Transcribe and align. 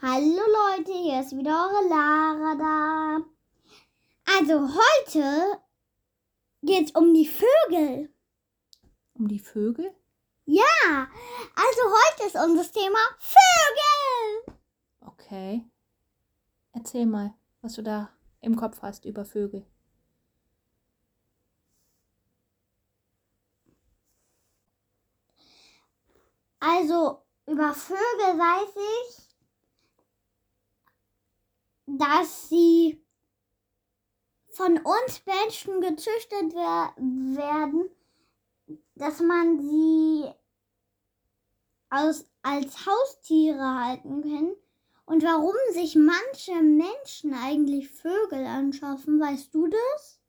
Hallo 0.00 0.42
Leute, 0.76 0.92
hier 0.92 1.20
ist 1.20 1.36
wieder 1.36 1.50
eure 1.50 1.88
Lara 1.88 2.54
da. 2.54 3.24
Also 4.38 4.68
heute 4.68 5.60
geht's 6.62 6.92
um 6.92 7.12
die 7.12 7.26
Vögel. 7.26 8.08
Um 9.14 9.26
die 9.26 9.40
Vögel? 9.40 9.92
Ja, 10.44 11.08
also 11.56 11.80
heute 11.82 12.28
ist 12.28 12.36
unser 12.36 12.70
Thema 12.70 13.00
Vögel. 13.18 14.54
Okay. 15.04 15.64
Erzähl 16.72 17.06
mal, 17.06 17.34
was 17.60 17.72
du 17.72 17.82
da 17.82 18.08
im 18.40 18.54
Kopf 18.54 18.80
hast 18.82 19.04
über 19.04 19.24
Vögel. 19.24 19.66
Also 26.60 27.24
über 27.46 27.74
Vögel 27.74 28.38
weiß 28.38 28.76
ich, 28.76 29.27
dass 31.96 32.48
sie 32.48 33.02
von 34.50 34.78
uns 34.78 35.22
Menschen 35.24 35.80
gezüchtet 35.80 36.52
wer 36.54 36.92
werden, 36.98 37.88
dass 38.96 39.20
man 39.20 39.60
sie 39.60 40.24
aus, 41.90 42.24
als 42.42 42.86
Haustiere 42.86 43.62
halten 43.84 44.22
kann. 44.22 44.52
Und 45.06 45.22
warum 45.22 45.54
sich 45.72 45.96
manche 45.96 46.54
Menschen 46.62 47.32
eigentlich 47.32 47.88
Vögel 47.88 48.44
anschaffen, 48.44 49.18
weißt 49.18 49.54
du 49.54 49.68
das? 49.68 50.20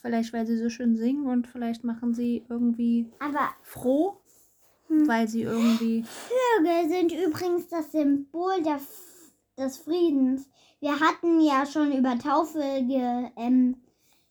Vielleicht, 0.00 0.32
weil 0.32 0.46
sie 0.46 0.58
so 0.58 0.68
schön 0.68 0.96
singen 0.96 1.26
und 1.26 1.46
vielleicht 1.46 1.84
machen 1.84 2.12
sie 2.12 2.44
irgendwie 2.48 3.08
Aber 3.20 3.50
froh, 3.62 4.16
Hm. 4.88 5.06
weil 5.06 5.28
sie 5.28 5.42
irgendwie. 5.42 6.02
Vögel 6.02 6.88
sind 6.88 7.12
übrigens 7.12 7.68
das 7.68 7.92
Symbol 7.92 8.60
der, 8.62 8.76
F- 8.76 9.11
des 9.58 9.78
Friedens. 9.78 10.48
Wir 10.80 10.98
hatten 11.00 11.40
ja 11.40 11.66
schon 11.66 11.92
über 11.92 12.18
Taufe 12.18 12.60
ge, 12.86 13.30
ähm, 13.36 13.76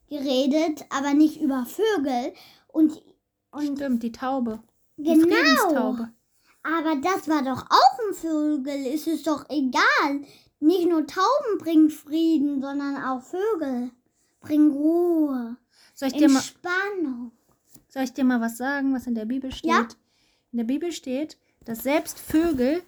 geredet, 0.09 0.85
aber 0.89 1.13
nicht 1.13 1.41
über 1.41 1.65
Vögel. 1.65 2.33
Und, 2.67 3.01
und 3.51 3.77
Stimmt, 3.77 4.03
die 4.03 4.11
Taube. 4.11 4.61
Die 4.97 5.13
genau. 5.13 5.27
Friedenstaube. 5.27 6.09
Aber 6.63 6.95
das 6.97 7.27
war 7.27 7.43
doch 7.43 7.65
auch 7.69 7.99
ein 8.07 8.13
Vögel. 8.13 8.85
Ist 8.85 9.07
es 9.07 9.23
doch 9.23 9.45
egal. 9.49 10.25
Nicht 10.59 10.87
nur 10.87 11.07
Tauben 11.07 11.57
bringen 11.57 11.89
Frieden, 11.89 12.61
sondern 12.61 13.03
auch 13.03 13.21
Vögel 13.21 13.91
bringen 14.41 14.71
Ruhe, 14.71 15.57
Soll 15.93 16.09
ich, 16.09 16.15
dir 16.15 16.29
mal, 16.29 16.39
Entspannung. 16.39 17.31
soll 17.87 18.03
ich 18.03 18.13
dir 18.13 18.23
mal 18.23 18.41
was 18.41 18.57
sagen, 18.57 18.93
was 18.93 19.07
in 19.07 19.15
der 19.15 19.25
Bibel 19.25 19.51
steht? 19.51 19.71
Ja. 19.71 19.87
In 20.51 20.57
der 20.57 20.65
Bibel 20.65 20.91
steht, 20.91 21.37
dass 21.63 21.83
selbst 21.83 22.19
Vögel 22.19 22.83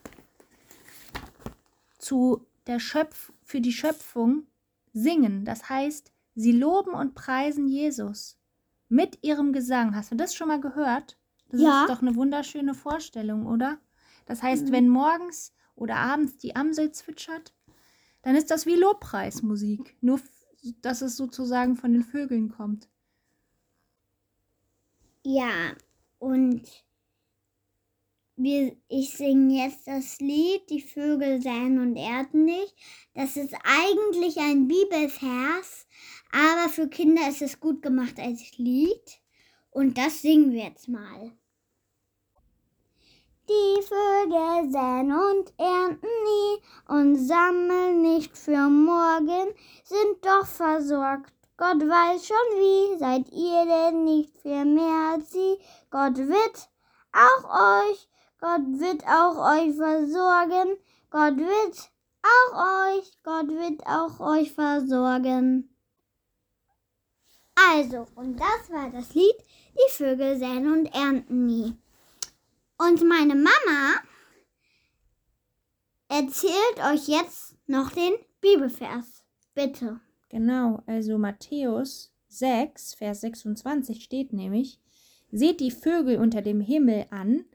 zu 2.03 2.45
der 2.67 2.79
Schöpf 2.79 3.31
für 3.43 3.61
die 3.61 3.73
Schöpfung 3.73 4.47
singen. 4.93 5.45
Das 5.45 5.69
heißt, 5.69 6.11
sie 6.35 6.51
loben 6.51 6.93
und 6.93 7.15
preisen 7.15 7.67
Jesus 7.67 8.37
mit 8.89 9.23
ihrem 9.23 9.53
Gesang. 9.53 9.95
Hast 9.95 10.11
du 10.11 10.15
das 10.15 10.35
schon 10.35 10.47
mal 10.47 10.59
gehört? 10.61 11.17
Das 11.49 11.61
Ja. 11.61 11.81
ist 11.83 11.89
doch 11.89 12.01
eine 12.01 12.15
wunderschöne 12.15 12.73
Vorstellung, 12.73 13.45
oder? 13.45 13.79
Das 14.25 14.41
heißt, 14.41 14.67
Mhm. 14.67 14.71
wenn 14.71 14.89
morgens 14.89 15.53
oder 15.75 15.97
abends 15.97 16.37
die 16.37 16.55
Amsel 16.55 16.91
zwitschert, 16.91 17.53
dann 18.21 18.35
ist 18.35 18.51
das 18.51 18.65
wie 18.65 18.75
Lobpreismusik. 18.75 19.97
Nur, 20.01 20.19
dass 20.81 21.01
es 21.01 21.17
sozusagen 21.17 21.75
von 21.75 21.91
den 21.93 22.03
Vögeln 22.03 22.49
kommt. 22.49 22.87
Ja, 25.25 25.73
und 26.19 26.61
wir, 28.36 28.76
ich 28.88 29.14
singe 29.16 29.64
jetzt 29.64 29.88
das 29.88 30.20
Lied 30.20 30.70
Die 30.70 30.81
Vögel 30.81 31.42
säen 31.42 31.80
und 31.80 31.95
ernten 31.95 32.45
nicht. 32.45 32.76
Das 33.14 33.38
ist 33.38 33.53
eigentlich 33.64 34.38
ein 34.38 34.67
Bibelvers, 34.67 35.88
aber 36.31 36.70
für 36.70 36.88
Kinder 36.88 37.30
ist 37.30 37.42
es 37.42 37.59
gut 37.59 37.81
gemacht 37.81 38.20
als 38.20 38.58
Lied. 38.58 39.22
Und 39.70 39.98
das 39.98 40.22
singen 40.22 40.52
wir 40.52 40.64
jetzt 40.64 40.88
mal. 40.88 41.32
Die 43.49 43.82
Vögel 43.82 44.72
säen 44.72 45.11
und 45.11 45.54
ernten 45.58 46.08
nie 46.08 46.61
und 46.88 47.17
sammeln 47.17 48.02
nicht 48.02 48.38
für 48.38 48.70
morgen, 48.70 49.54
sind 49.83 50.26
doch 50.26 50.45
versorgt. 50.45 51.33
Gott 51.58 51.82
weiß 51.82 52.26
schon 52.26 52.38
wie, 52.55 52.98
seid 52.98 53.30
ihr 53.32 53.66
denn 53.66 54.05
nicht 54.05 54.36
viel 54.38 54.66
mehr 54.66 55.11
als 55.14 55.32
sie? 55.32 55.58
Gott 55.92 56.17
wird 56.17 56.70
auch 57.11 57.89
euch, 57.89 58.08
Gott 58.43 58.77
wird 58.77 59.05
auch 59.08 59.37
euch 59.55 59.73
versorgen. 59.73 60.76
Gott 61.09 61.37
wird 61.37 61.92
auch 62.21 62.98
euch, 62.98 63.09
Gott 63.23 63.48
wird 63.48 63.87
auch 63.87 64.20
euch 64.20 64.52
versorgen. 64.52 65.73
Also, 67.55 68.05
und 68.15 68.37
das 68.37 68.70
war 68.70 68.89
das 68.89 69.14
Lied, 69.14 69.37
die 69.76 69.92
Vögel 69.93 70.37
säen 70.37 70.70
und 70.73 70.87
ernten 70.87 71.45
nie. 71.45 71.77
Und 72.77 73.08
meine 73.08 73.36
Mama 73.36 74.02
erzählt 76.10 76.83
euch 76.92 77.08
jetzt 77.08 77.55
noch 77.65 77.92
den 77.92 78.11
Bibelvers. 78.42 79.23
Bitte. 79.55 80.02
Genau, 80.27 80.83
also 80.86 81.17
Matthäus 81.17 82.14
6, 82.27 82.95
Vers 82.95 83.21
26 83.21 84.04
steht 84.04 84.33
nämlich, 84.33 84.81
Seht 85.31 85.61
die 85.61 85.71
Vögel 85.71 86.17
unter 86.17 86.42
dem 86.42 86.60
Himmel 86.60 87.05
an, 87.10 87.45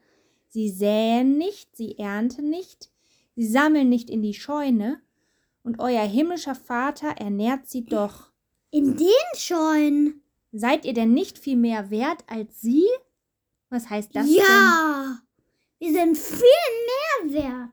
sie 0.48 0.70
säen 0.70 1.38
nicht, 1.38 1.76
sie 1.76 1.98
ernten 1.98 2.50
nicht, 2.50 2.90
sie 3.36 3.46
sammeln 3.46 3.88
nicht 3.88 4.10
in 4.10 4.22
die 4.22 4.34
Scheune, 4.34 5.00
und 5.62 5.80
euer 5.80 6.04
himmlischer 6.04 6.54
Vater 6.54 7.08
ernährt 7.18 7.66
sie 7.66 7.84
doch. 7.84 8.30
In 8.70 8.96
den 8.96 9.08
Scheunen. 9.36 10.22
Seid 10.50 10.86
ihr 10.86 10.94
denn 10.94 11.12
nicht 11.12 11.38
viel 11.38 11.56
mehr 11.56 11.90
wert 11.90 12.24
als 12.26 12.60
sie? 12.62 12.86
Was 13.68 13.90
heißt 13.90 14.16
das 14.16 14.26
denn? 14.26 14.36
ja, 14.36 15.18
wir 15.78 15.92
sind 15.92 16.16
viel 16.16 16.46
mehr 17.28 17.42
wert. 17.42 17.70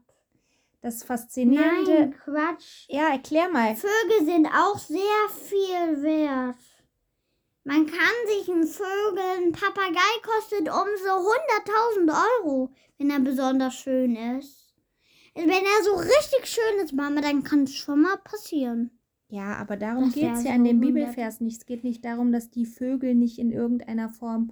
Das 0.81 1.03
Faszinierende. 1.03 1.99
Nein, 1.99 2.11
Quatsch. 2.11 2.85
Ja, 2.89 3.09
erklär 3.09 3.49
mal. 3.49 3.75
Vögel 3.75 4.25
sind 4.25 4.47
auch 4.47 4.77
sehr 4.77 4.99
viel 5.31 6.03
wert. 6.03 6.57
Man 7.67 7.87
kann 7.87 8.15
sich 8.27 8.47
einen 8.49 8.67
Vögel, 8.67 9.43
ein 9.43 9.51
Papagei 9.51 10.21
kostet 10.23 10.69
um 10.69 10.87
so 11.03 12.05
100.000 12.05 12.13
Euro, 12.43 12.69
wenn 12.99 13.09
er 13.09 13.19
besonders 13.19 13.73
schön 13.73 14.15
ist. 14.15 14.75
Wenn 15.33 15.49
er 15.49 15.83
so 15.83 15.95
richtig 15.95 16.45
schön 16.45 16.83
ist, 16.83 16.93
Mama, 16.93 17.21
dann 17.21 17.43
kann 17.43 17.63
es 17.63 17.73
schon 17.73 18.03
mal 18.03 18.17
passieren. 18.23 18.91
Ja, 19.29 19.55
aber 19.55 19.77
darum 19.77 20.05
Das 20.05 20.13
geht 20.13 20.31
es 20.31 20.43
ja 20.43 20.53
in 20.53 20.63
dem 20.63 20.79
100. 20.79 20.81
Bibelvers 20.81 21.41
nicht. 21.41 21.57
Es 21.59 21.65
geht 21.65 21.83
nicht 21.83 22.05
darum, 22.05 22.31
dass 22.31 22.51
die 22.51 22.67
Vögel 22.67 23.15
nicht 23.15 23.39
in 23.39 23.51
irgendeiner 23.51 24.09
Form 24.09 24.51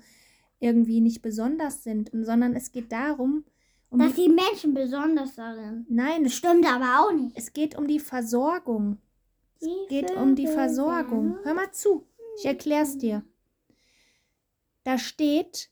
irgendwie 0.60 1.00
nicht 1.00 1.22
besonders 1.22 1.84
sind, 1.84 2.10
sondern 2.12 2.56
es 2.56 2.72
geht 2.72 2.92
darum, 2.92 3.46
um 3.90 4.00
Dass 4.00 4.16
die, 4.16 4.24
die 4.24 4.30
Menschen 4.30 4.74
besonders 4.74 5.36
sind. 5.36 5.86
nein, 5.88 6.26
es, 6.26 6.34
Stimmt 6.34 6.66
aber 6.66 7.00
auch 7.02 7.14
nicht. 7.14 7.38
es 7.38 7.54
geht 7.54 7.78
um 7.78 7.88
die 7.88 8.00
Versorgung. 8.00 8.98
Es 9.62 9.68
geht 9.88 10.12
um 10.18 10.36
die 10.36 10.48
Versorgung. 10.48 11.38
Hör 11.44 11.54
mal 11.54 11.72
zu, 11.72 12.06
ich 12.38 12.46
erklär's 12.46 12.98
dir. 12.98 13.24
Da 14.84 14.98
steht, 14.98 15.70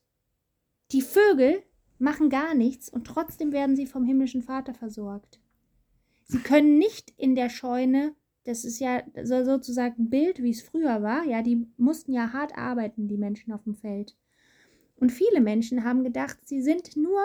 die 0.92 1.02
Vögel 1.02 1.64
machen 2.00 2.30
gar 2.30 2.56
nichts 2.56 2.90
und 2.90 3.06
trotzdem 3.06 3.52
werden 3.52 3.76
sie 3.76 3.86
vom 3.86 4.04
himmlischen 4.06 4.42
Vater 4.42 4.74
versorgt. 4.74 5.40
Sie 6.26 6.40
können 6.40 6.78
nicht 6.78 7.14
in 7.18 7.36
der 7.36 7.50
Scheune, 7.50 8.16
das 8.46 8.66
ist 8.66 8.80
ja 8.80 9.04
so- 9.24 9.44
sozusagen 9.44 10.04
ein 10.04 10.10
Bild, 10.10 10.42
wie 10.42 10.50
es 10.50 10.62
früher 10.62 11.04
war, 11.04 11.26
ja, 11.26 11.42
die 11.42 11.68
mussten 11.78 12.14
ja 12.14 12.34
hart 12.34 12.58
arbeiten, 12.58 13.08
die 13.08 13.18
Menschen 13.18 13.52
auf 13.52 13.64
dem 13.64 13.76
Feld. 13.76 14.16
Und 14.96 15.12
viele 15.12 15.42
Menschen 15.42 15.84
haben 15.84 16.04
gedacht, 16.04 16.38
sie 16.46 16.62
sind 16.62 16.96
nur 16.96 17.22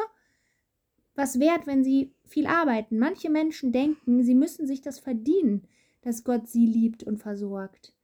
was 1.14 1.41
wert, 1.41 1.66
wenn 1.66 1.82
sie 1.82 2.12
viel 2.24 2.47
arbeiten. 2.47 2.98
Manche 2.98 3.30
Menschen 3.30 3.72
denken, 3.72 4.22
sie 4.22 4.34
müssen 4.34 4.66
sich 4.66 4.82
das 4.82 4.98
verdienen, 4.98 5.66
dass 6.03 6.24
Gott 6.24 6.48
sie 6.48 6.66
liebt 6.66 7.03
und 7.03 7.18
versorgt. 7.18 7.96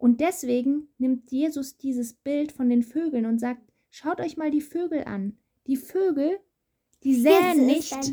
Und 0.00 0.20
deswegen 0.20 0.88
nimmt 0.96 1.30
Jesus 1.30 1.76
dieses 1.76 2.14
Bild 2.14 2.52
von 2.52 2.70
den 2.70 2.82
Vögeln 2.82 3.26
und 3.26 3.38
sagt, 3.38 3.60
schaut 3.90 4.18
euch 4.18 4.38
mal 4.38 4.50
die 4.50 4.62
Vögel 4.62 5.04
an. 5.04 5.36
Die 5.66 5.76
Vögel, 5.76 6.40
die 7.04 7.20
säen 7.20 7.66
nicht 7.66 8.10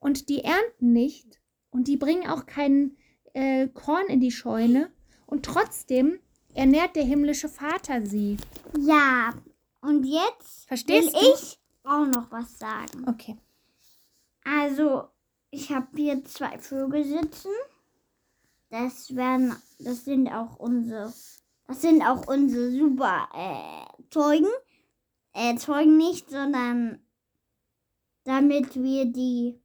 und 0.00 0.30
die 0.30 0.40
ernten 0.40 0.94
nicht 0.94 1.42
und 1.70 1.88
die 1.88 1.98
bringen 1.98 2.26
auch 2.26 2.46
kein 2.46 2.96
äh, 3.34 3.68
Korn 3.68 4.06
in 4.06 4.20
die 4.20 4.30
Scheune 4.30 4.90
und 5.26 5.44
trotzdem 5.44 6.20
ernährt 6.54 6.96
der 6.96 7.04
himmlische 7.04 7.50
Vater 7.50 8.06
sie. 8.06 8.38
Ja, 8.78 9.34
und 9.82 10.04
jetzt 10.04 10.66
Verstehst 10.68 11.12
will 11.12 11.20
du? 11.20 11.34
ich 11.34 11.58
auch 11.82 12.06
noch 12.06 12.32
was 12.32 12.58
sagen. 12.58 13.06
Okay. 13.06 13.36
Also, 14.42 15.04
ich 15.50 15.70
habe 15.70 15.88
hier 15.96 16.24
zwei 16.24 16.56
Vögel 16.56 17.04
sitzen. 17.04 17.50
Das 18.76 19.14
werden, 19.14 19.54
das 19.78 20.04
sind 20.04 20.26
auch 20.26 20.58
unsere, 20.58 21.12
das 21.68 21.80
sind 21.80 22.02
auch 22.02 22.26
unsere 22.26 22.72
super 22.72 23.28
äh, 23.32 24.02
Zeugen. 24.10 24.48
Äh, 25.32 25.54
Zeugen 25.54 25.96
nicht, 25.96 26.28
sondern 26.28 26.98
damit 28.24 28.74
wir 28.74 29.04
die 29.04 29.60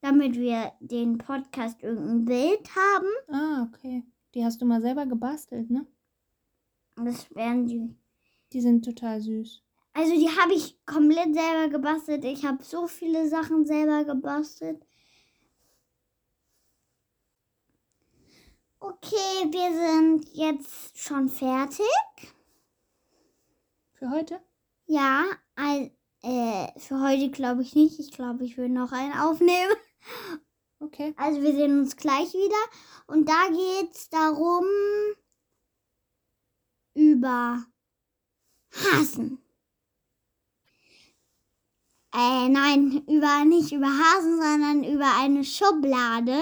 damit 0.00 0.36
wir 0.36 0.72
den 0.78 1.18
Podcast 1.18 1.82
irgendein 1.82 2.24
Bild 2.24 2.70
haben. 2.76 3.06
Ah, 3.34 3.68
okay. 3.68 4.04
Die 4.34 4.44
hast 4.44 4.62
du 4.62 4.66
mal 4.66 4.80
selber 4.80 5.06
gebastelt, 5.06 5.68
ne? 5.68 5.84
Das 6.94 7.34
wären 7.34 7.66
die. 7.66 7.96
Die 8.52 8.60
sind 8.60 8.84
total 8.84 9.20
süß. 9.20 9.60
Also 9.94 10.12
die 10.14 10.28
habe 10.28 10.54
ich 10.54 10.78
komplett 10.86 11.34
selber 11.34 11.68
gebastelt. 11.68 12.24
Ich 12.24 12.44
habe 12.44 12.62
so 12.62 12.86
viele 12.86 13.28
Sachen 13.28 13.66
selber 13.66 14.04
gebastelt. 14.04 14.84
Okay, 18.84 19.46
wir 19.52 19.72
sind 19.72 20.34
jetzt 20.34 20.98
schon 20.98 21.28
fertig. 21.28 21.86
Für 23.92 24.10
heute? 24.10 24.42
Ja, 24.86 25.24
ein, 25.54 25.96
äh, 26.22 26.66
für 26.80 27.00
heute 27.00 27.30
glaube 27.30 27.62
ich 27.62 27.76
nicht. 27.76 28.00
Ich 28.00 28.10
glaube, 28.10 28.44
ich 28.44 28.56
will 28.56 28.68
noch 28.68 28.90
einen 28.90 29.12
aufnehmen. 29.12 29.76
Okay. 30.80 31.14
Also 31.16 31.40
wir 31.42 31.52
sehen 31.52 31.78
uns 31.78 31.94
gleich 31.94 32.32
wieder. 32.32 32.56
Und 33.06 33.28
da 33.28 33.46
geht 33.50 33.94
es 33.94 34.08
darum 34.08 34.64
über 36.94 37.64
Hasen. 38.72 39.38
Äh, 42.12 42.48
nein, 42.48 43.04
über 43.06 43.44
nicht 43.44 43.70
über 43.70 43.86
Hasen, 43.86 44.42
sondern 44.42 44.82
über 44.82 45.06
eine 45.20 45.44
Schublade. 45.44 46.36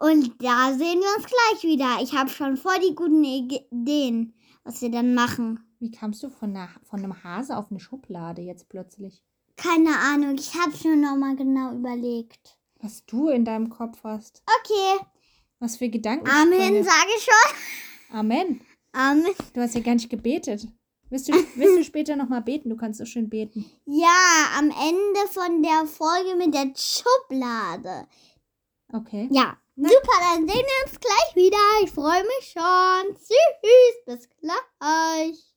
Und 0.00 0.42
da 0.42 0.72
sehen 0.72 0.98
wir 0.98 1.16
uns 1.18 1.26
gleich 1.26 1.62
wieder. 1.62 1.98
Ich 2.02 2.14
habe 2.14 2.30
schon 2.30 2.56
voll 2.56 2.78
die 2.80 2.94
guten 2.94 3.22
Ideen, 3.22 4.32
was 4.64 4.80
wir 4.80 4.90
dann 4.90 5.12
machen. 5.12 5.60
Wie 5.78 5.90
kamst 5.90 6.22
du 6.22 6.30
von, 6.30 6.56
einer, 6.56 6.70
von 6.84 7.00
einem 7.00 7.22
Hase 7.22 7.54
auf 7.54 7.70
eine 7.70 7.80
Schublade 7.80 8.40
jetzt 8.40 8.70
plötzlich? 8.70 9.22
Keine 9.56 9.98
Ahnung, 9.98 10.36
ich 10.36 10.54
habe 10.54 10.72
es 10.72 10.84
mir 10.84 10.96
nochmal 10.96 11.36
genau 11.36 11.74
überlegt. 11.74 12.56
Was 12.80 13.04
du 13.04 13.28
in 13.28 13.44
deinem 13.44 13.68
Kopf 13.68 13.98
hast. 14.02 14.42
Okay. 14.60 15.04
Was 15.58 15.76
für 15.76 15.90
Gedanken. 15.90 16.26
Amen, 16.30 16.82
sage 16.82 17.10
ich 17.18 17.24
schon. 17.24 18.16
Amen. 18.18 18.62
Amen. 18.92 19.34
Du 19.52 19.60
hast 19.60 19.74
ja 19.74 19.82
gar 19.82 19.94
nicht 19.94 20.08
gebetet. 20.08 20.66
Willst 21.10 21.28
du, 21.28 21.32
willst 21.56 21.76
du 21.76 21.84
später 21.84 22.16
nochmal 22.16 22.40
beten? 22.40 22.70
Du 22.70 22.76
kannst 22.76 22.98
so 22.98 23.04
schön 23.04 23.28
beten. 23.28 23.66
Ja, 23.84 24.58
am 24.58 24.70
Ende 24.70 25.28
von 25.30 25.62
der 25.62 25.86
Folge 25.86 26.36
mit 26.38 26.54
der 26.54 26.72
Schublade. 26.74 28.06
Okay. 28.92 29.28
Ja, 29.30 29.56
super, 29.76 30.12
dann 30.20 30.48
sehen 30.48 30.66
wir 30.66 30.86
uns 30.86 30.98
gleich 31.00 31.36
wieder. 31.36 31.56
Ich 31.84 31.90
freue 31.90 32.24
mich 32.24 32.52
schon. 32.52 33.16
Tschüss, 33.16 34.04
bis 34.06 34.28
gleich. 34.40 35.49